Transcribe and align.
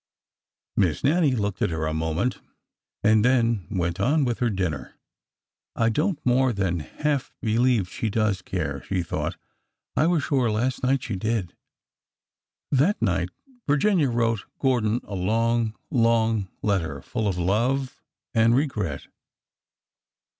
Miss 0.75 1.03
Nannie 1.03 1.35
looked 1.35 1.61
at 1.61 1.69
her 1.69 1.85
a 1.85 1.93
moment 1.93 2.39
and 3.03 3.23
then 3.23 3.67
went 3.69 3.99
on 3.99 4.25
with 4.25 4.39
her 4.39 4.49
dinner. 4.49 4.95
I 5.75 5.89
don't 5.89 6.19
more 6.25 6.53
than 6.53 6.79
half 6.79 7.31
believe 7.39 7.87
she 7.87 8.09
does 8.09 8.41
care," 8.41 8.81
she 8.87 9.03
thought.'' 9.03 9.37
I 9.95 10.07
was 10.07 10.23
sure 10.23 10.49
last 10.49 10.81
night 10.81 11.03
she 11.03 11.15
did." 11.15 11.55
That 12.71 12.99
night 12.99 13.29
Virginia 13.67 14.09
wrote 14.09 14.45
Gordon 14.57 15.01
a 15.03 15.13
long, 15.13 15.75
long 15.91 16.47
letter, 16.63 17.03
full 17.03 17.27
of 17.27 17.37
love 17.37 18.01
and 18.33 18.55
regret. 18.55 19.05